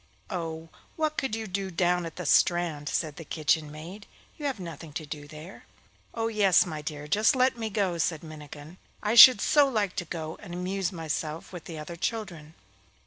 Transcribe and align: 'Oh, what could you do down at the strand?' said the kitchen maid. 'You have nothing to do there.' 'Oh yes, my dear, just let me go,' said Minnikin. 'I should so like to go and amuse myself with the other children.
'Oh, 0.31 0.69
what 0.95 1.15
could 1.15 1.35
you 1.35 1.45
do 1.45 1.69
down 1.69 2.07
at 2.07 2.15
the 2.15 2.25
strand?' 2.25 2.89
said 2.89 3.17
the 3.17 3.23
kitchen 3.23 3.71
maid. 3.71 4.07
'You 4.35 4.47
have 4.47 4.59
nothing 4.59 4.93
to 4.93 5.05
do 5.05 5.27
there.' 5.27 5.65
'Oh 6.15 6.27
yes, 6.27 6.65
my 6.65 6.81
dear, 6.81 7.07
just 7.07 7.35
let 7.35 7.55
me 7.55 7.69
go,' 7.69 7.99
said 7.99 8.23
Minnikin. 8.23 8.77
'I 9.03 9.13
should 9.13 9.39
so 9.39 9.67
like 9.69 9.95
to 9.97 10.05
go 10.05 10.39
and 10.41 10.55
amuse 10.55 10.91
myself 10.91 11.53
with 11.53 11.65
the 11.65 11.77
other 11.77 11.95
children. 11.95 12.55